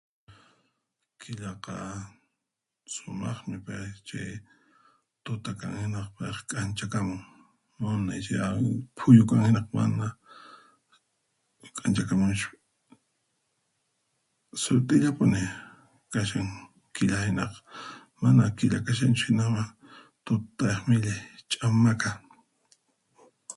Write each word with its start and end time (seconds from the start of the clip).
Killaqa 1.19 1.75
sumaqmi 2.93 3.55
pay, 3.65 3.85
chay 4.07 4.29
tuta 5.23 5.51
kan 5.59 5.73
hinaqa 5.81 6.25
k'anchakamun 6.49 7.21
munay 7.79 8.21
phuyu 8.97 9.23
kan 9.29 9.41
hina 9.47 9.61
mana 9.75 10.05
k'anchakamunchu, 11.77 12.49
sut'illapuni 14.61 15.41
kashan 16.13 16.49
killa 16.95 17.17
hinaqa 17.27 17.59
mana 18.21 18.43
killa 18.57 18.77
kashanchu 18.85 19.25
hina 19.29 19.45
tutayaq 20.25 20.81
millay 20.89 21.19
ch'amaka. 21.51 22.11